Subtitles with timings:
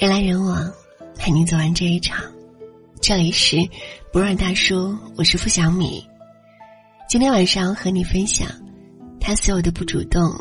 [0.00, 0.72] 人来人往，
[1.18, 2.24] 陪你走完这一场。
[3.02, 3.58] 这里是
[4.10, 6.02] 不二大叔，我是付小米。
[7.06, 8.48] 今天晚上和你分享，
[9.20, 10.34] 他所有的不主动，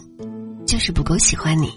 [0.65, 1.69] 就是不够喜欢你。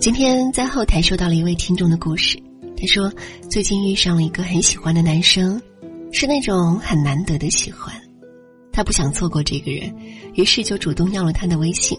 [0.00, 2.36] 今天在后台收到了一位听众的故事，
[2.76, 3.08] 他说
[3.48, 5.62] 最近遇上了一个很喜欢的男生，
[6.10, 7.94] 是那种很难得的喜欢。
[8.72, 9.94] 他不想错过这个人，
[10.34, 11.96] 于是就主动要了他的微信。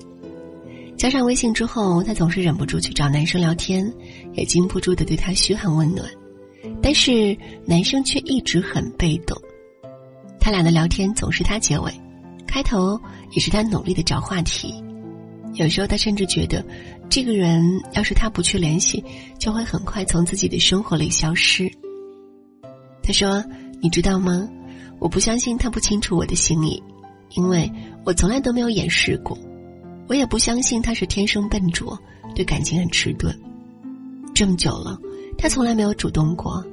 [1.04, 3.94] 加上微信之后，他总是忍不住去找男生聊天，
[4.36, 6.10] 也禁不住的对他嘘寒问暖。
[6.82, 9.38] 但是男生却一直很被动，
[10.40, 11.92] 他俩的聊天总是他结尾，
[12.48, 12.98] 开头
[13.32, 14.82] 也是他努力的找话题。
[15.56, 16.66] 有时候他甚至觉得，
[17.10, 17.62] 这个人
[17.96, 19.04] 要是他不去联系，
[19.38, 21.70] 就会很快从自己的生活里消失。
[23.04, 23.44] 他说
[23.84, 24.48] ：“你知道吗？”
[25.00, 26.82] 我不相信他不清楚我的心意，
[27.32, 27.70] 因为
[28.06, 29.38] 我从来都没有掩饰过。
[30.08, 31.98] 我也不相信他是天生笨拙，
[32.36, 33.34] 对感情很迟钝。
[34.34, 35.00] 这么久了，
[35.38, 36.64] 他从来没有主动过，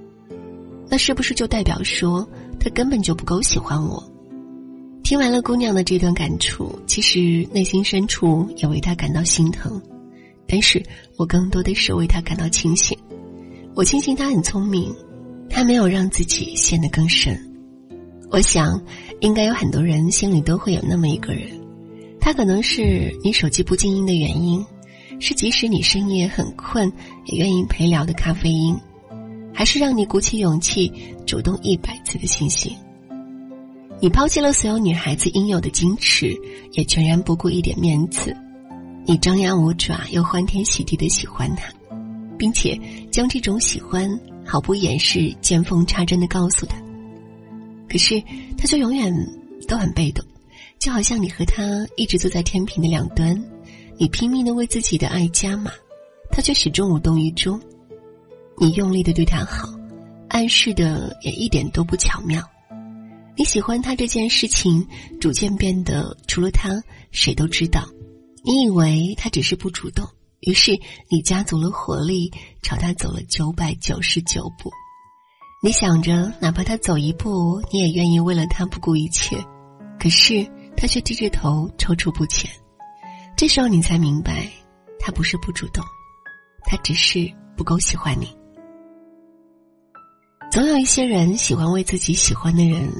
[0.89, 4.03] 那是不是就代表说他根本就不够喜欢我？
[5.03, 9.81] 听完了姑娘的这段感触，其实内心深处也为他感到心疼，
[10.47, 10.83] 但是
[11.17, 12.97] 我更多的是为他感到庆幸。
[13.75, 14.95] 我庆幸他很聪明，
[15.49, 17.39] 他没有让自己陷得更深。
[18.31, 18.81] 我想，
[19.21, 21.51] 应该有很多人心里都会有那么一个人，
[22.21, 24.65] 他可能是你手机不静音的原因，
[25.19, 26.93] 是即使你深夜很困
[27.27, 28.77] 也愿意陪聊的咖啡因，
[29.53, 30.93] 还是让你鼓起勇气
[31.27, 32.77] 主动一百次的信息。
[34.01, 36.35] 你抛弃了所有女孩子应有的矜持，
[36.73, 38.37] 也全然不顾一点面子，
[39.05, 41.71] 你张牙舞爪又欢天喜地的喜欢他，
[42.39, 42.79] 并且
[43.11, 44.09] 将这种喜欢
[44.45, 46.77] 毫不掩饰、见缝插针的告诉他。
[47.89, 48.23] 可是，
[48.57, 49.13] 他却永远
[49.67, 50.25] 都很被动，
[50.81, 51.63] 就好像你和他
[51.95, 53.39] 一直坐在天平的两端，
[53.99, 55.71] 你拼命的为自己的爱加码，
[56.31, 57.61] 他却始终无动于衷。
[58.57, 59.69] 你用力的对他好，
[60.31, 62.43] 暗示的也一点都不巧妙。
[63.37, 64.87] 你喜欢他这件事情，
[65.21, 67.87] 逐渐变得除了他谁都知道。
[68.43, 70.09] 你以为他只是不主动，
[70.41, 70.73] 于是
[71.11, 72.33] 你加足了火力
[72.63, 74.71] 朝他走了九百九十九步。
[75.63, 79.37] 你想着，哪怕他走一步，你也愿意为了他不顾一切，
[79.99, 80.47] 可是
[80.81, 82.51] 他却低着头踌躇不前。
[83.37, 84.49] 这时候你才明白，
[84.99, 85.85] 他不是不主动，
[86.65, 88.35] 他只是不够喜欢你。
[90.51, 92.91] 总有一些人喜欢为自己喜欢的人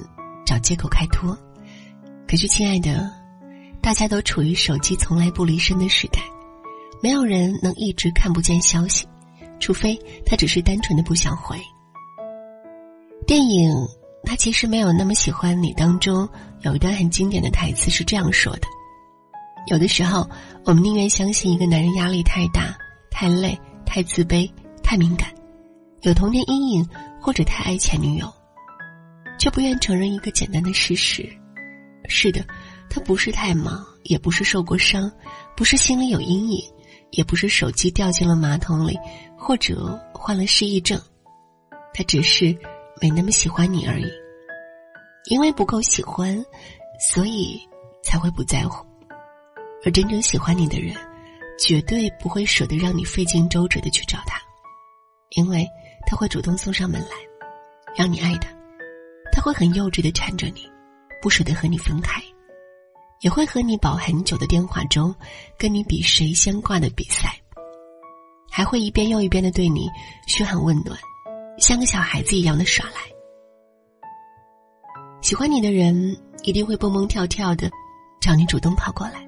[0.45, 1.37] 找借口开脱，
[2.29, 3.11] 可是亲爱的，
[3.81, 6.21] 大家都处于手机从来不离身的时代，
[7.03, 9.07] 没有人能一直看不见消息，
[9.59, 11.59] 除非他只是单纯的不想回。
[13.27, 13.71] 电影
[14.25, 16.29] 《他其实没有那么喜欢你》当中
[16.61, 18.63] 有一段很经典的台词是这样说的
[19.67, 20.29] ：“有的时候，
[20.65, 22.77] 我们宁愿相信一个男人压力太大、
[23.11, 24.49] 太累、太自卑、
[24.83, 25.29] 太敏感，
[26.03, 26.89] 有童年阴影，
[27.21, 28.33] 或者太爱前女友，
[29.39, 31.29] 却不愿承认一个简单的事实：
[32.09, 32.45] 是的，
[32.89, 35.11] 他不是太忙，也不是受过伤，
[35.57, 36.63] 不是心里有阴影，
[37.11, 38.97] 也不是手机掉进了马桶里，
[39.37, 41.01] 或者患了失忆症，
[41.95, 42.57] 他只是……”
[43.01, 44.07] 没那么喜欢你而已，
[45.31, 46.45] 因为不够喜欢，
[46.99, 47.59] 所以
[48.03, 48.85] 才会不在乎。
[49.85, 50.95] 而真正喜欢你的人，
[51.59, 54.39] 绝对不会舍得让你费尽周折的去找他，
[55.31, 55.67] 因为
[56.07, 57.17] 他会主动送上门来，
[57.97, 58.51] 让你爱他。
[59.33, 60.71] 他会很幼稚的缠着你，
[61.23, 62.23] 不舍得和你分开，
[63.23, 65.15] 也会和你保很久的电话中，
[65.57, 67.35] 跟你比谁先挂的比赛，
[68.51, 69.89] 还会一遍又一遍的对你
[70.27, 70.99] 嘘寒问暖。
[71.61, 72.95] 像个小孩子一样的耍赖。
[75.21, 77.71] 喜欢你的人一定会蹦蹦跳跳的，
[78.21, 79.25] 找你主动跑过来，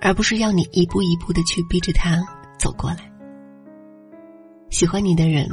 [0.00, 2.20] 而不是要你一步一步的去逼着他
[2.58, 3.10] 走过来。
[4.70, 5.48] 喜欢你的人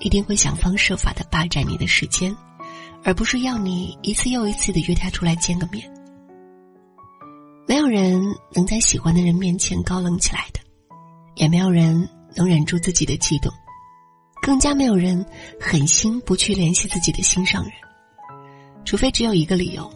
[0.00, 2.36] 一定会想方设法的霸占你的时间，
[3.02, 5.90] 而不是要你一次又一次的约他出来见个面。
[7.66, 8.20] 没有人
[8.52, 10.60] 能在喜欢的人面前高冷起来的，
[11.36, 12.06] 也没有人
[12.36, 13.50] 能忍住自己的激动。
[14.42, 15.24] 更加没有人
[15.60, 17.72] 狠心不去联系自己的心上人，
[18.84, 19.88] 除非只有一个理由：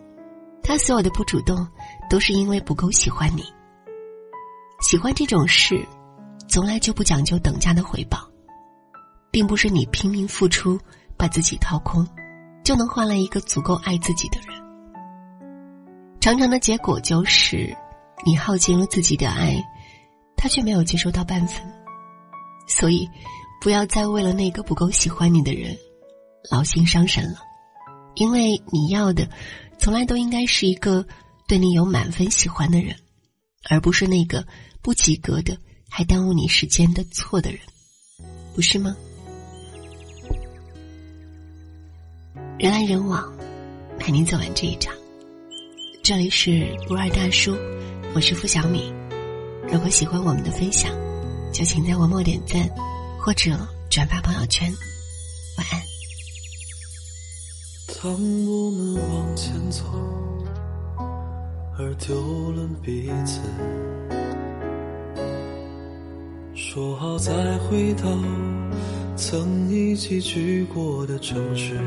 [0.63, 1.67] 他所有的不主动，
[2.11, 3.43] 都是因为不够喜欢你。
[4.83, 5.83] 喜欢这种事，
[6.47, 8.19] 从来就不讲究等价的回报，
[9.31, 10.79] 并不是你拼命付出，
[11.17, 12.07] 把自己掏空，
[12.63, 14.49] 就能换来一个足够爱自己的人。
[16.21, 17.75] 常常的结果就是，
[18.27, 19.57] 你耗尽了自己的爱，
[20.37, 21.63] 他却没有接收到半分，
[22.69, 23.09] 所以。
[23.65, 25.75] 不要再为了那个不够喜欢你的人，
[26.51, 27.39] 劳心伤神了，
[28.15, 29.27] 因为你要的，
[29.79, 31.03] 从来都应该是一个
[31.49, 32.95] 对你有满分喜欢的人，
[33.71, 34.47] 而不是那个
[34.83, 35.57] 不及格的
[35.89, 37.61] 还耽误你时间的错的人，
[38.55, 38.95] 不是吗？
[42.59, 43.35] 人来人往，
[43.99, 44.95] 陪你走完这一场。
[46.03, 47.57] 这里是不二大叔，
[48.15, 48.93] 我是付小米。
[49.73, 50.93] 如果喜欢我们的分享，
[51.51, 52.69] 就请在文末点赞
[53.25, 53.51] 或者
[53.89, 54.71] 转发朋友圈。
[55.57, 55.81] 晚安。
[58.03, 59.83] 当我们往前走，
[61.79, 62.15] 而丢
[62.53, 63.41] 了彼此。
[66.55, 68.05] 说好再回到
[69.17, 71.81] 曾一起去过的城市，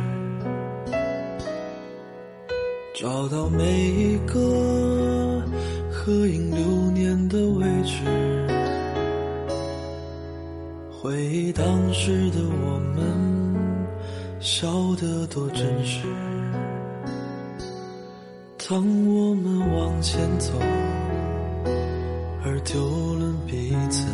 [2.96, 5.46] 找到每一个
[5.92, 8.02] 合影留念的位置，
[11.00, 13.06] 回忆当时的我们，
[14.40, 16.00] 笑得多真实。
[18.68, 20.54] 当我们往前走，
[22.44, 22.82] 而丢
[23.14, 24.08] 了彼此。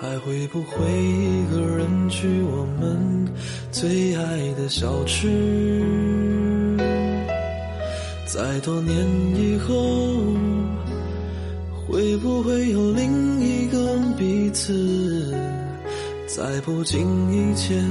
[0.00, 3.24] 还会不会一个人去我们
[3.70, 5.30] 最爱的小吃？
[8.26, 8.96] 在多年
[9.36, 9.72] 以后，
[11.92, 15.30] 会不会有另一个彼此？
[16.26, 16.98] 在不经
[17.30, 17.84] 意间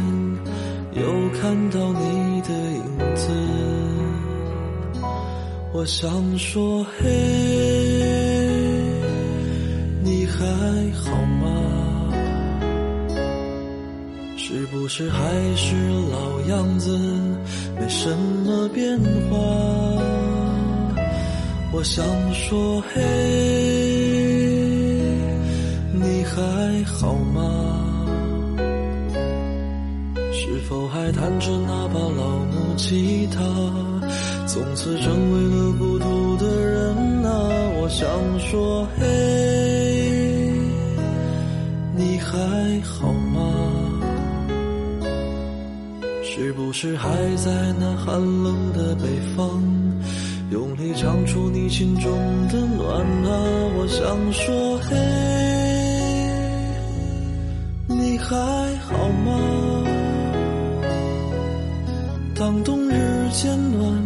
[0.93, 1.03] 又
[1.39, 2.81] 看到你的影
[3.15, 3.29] 子，
[5.71, 6.09] 我想
[6.39, 7.07] 说，嘿，
[10.03, 10.47] 你还
[10.93, 12.11] 好吗？
[14.35, 15.19] 是不是还
[15.55, 15.75] 是
[16.11, 16.97] 老样子，
[17.79, 18.99] 没什么变
[19.29, 19.37] 化？
[21.73, 23.01] 我想说，嘿，
[26.33, 27.41] 还好吗？
[30.31, 33.41] 是否还弹着那把老木吉他，
[34.47, 36.95] 从此成为了孤独的人
[37.25, 37.31] 啊？
[37.81, 38.07] 我想
[38.39, 39.05] 说，嘿，
[41.97, 42.37] 你还
[42.81, 43.41] 好吗？
[46.23, 49.61] 是不是还在那寒冷的北方，
[50.49, 52.09] 用力唱出你心中
[52.47, 53.31] 的暖啊？
[53.77, 54.95] 我想说，嘿，
[58.31, 58.37] 还
[58.77, 59.83] 好吗？
[62.33, 64.01] 当冬日渐暖，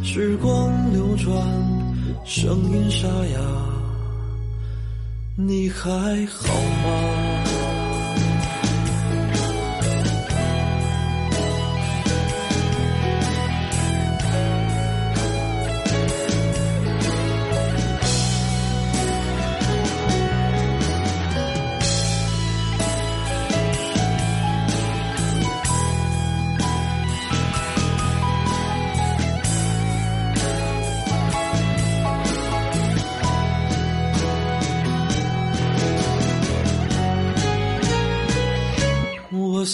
[0.00, 1.34] 时光流转，
[2.24, 3.40] 声音沙哑，
[5.36, 5.90] 你还
[6.26, 6.54] 好
[6.84, 7.63] 吗？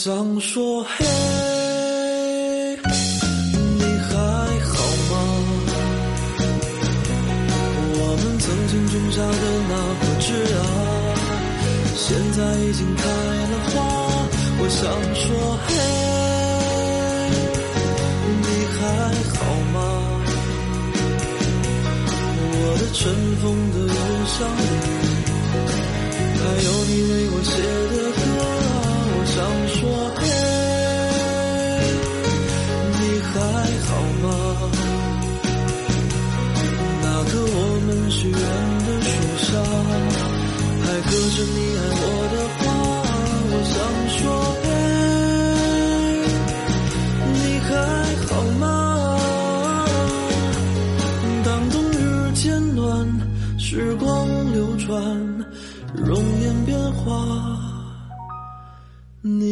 [0.02, 1.04] 想说，嘿，
[3.76, 4.16] 你还
[4.64, 4.72] 好
[5.10, 5.12] 吗？
[7.92, 10.58] 我们曾经种下的那颗枝啊，
[11.94, 13.02] 现在已经开
[13.50, 13.76] 了花。
[14.62, 14.80] 我想
[15.14, 15.28] 说，
[15.66, 15.68] 嘿，
[18.40, 18.48] 你
[18.78, 18.80] 还
[19.36, 19.38] 好
[19.74, 19.76] 吗？
[22.40, 22.98] 我的尘
[23.42, 23.44] 封
[23.74, 24.00] 的邮
[24.32, 24.64] 箱里，
[26.40, 28.59] 还有你为我写的歌。
[29.32, 29.80] 想说，
[30.16, 30.22] 嘿，
[32.98, 33.32] 你还
[33.86, 33.88] 好
[34.22, 34.26] 吗？
[37.02, 37.56] 那棵我
[37.86, 38.38] 们许愿
[38.86, 39.08] 的树
[39.46, 39.48] 下，
[40.82, 41.80] 还刻着你爱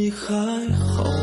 [0.08, 0.32] 你还
[0.72, 1.17] 好